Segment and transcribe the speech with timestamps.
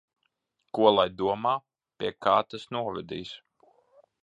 [0.77, 1.51] Ko lai domā?
[2.01, 3.37] Pie kā tas novedīs?